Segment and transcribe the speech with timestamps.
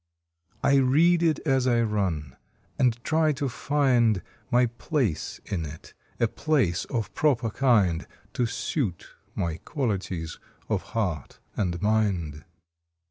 [0.63, 2.35] I read it as I run,
[2.79, 9.09] and try to find My place in it, a place of proper kind To suit
[9.35, 12.45] my qualities of heart and mind.